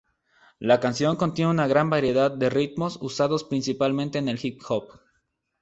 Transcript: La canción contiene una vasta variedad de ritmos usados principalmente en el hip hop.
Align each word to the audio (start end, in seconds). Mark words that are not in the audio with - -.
La 0.57 0.79
canción 0.79 1.15
contiene 1.15 1.51
una 1.51 1.67
vasta 1.67 1.83
variedad 1.83 2.31
de 2.31 2.49
ritmos 2.49 2.97
usados 3.03 3.43
principalmente 3.43 4.17
en 4.17 4.29
el 4.29 4.39
hip 4.43 4.59
hop. 4.67 4.99